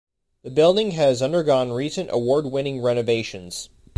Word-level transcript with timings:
The 0.41 0.49
building 0.49 0.93
has 0.93 1.21
undergone 1.21 1.71
recent 1.73 2.09
award-winning 2.11 2.81
renovations. 2.81 3.69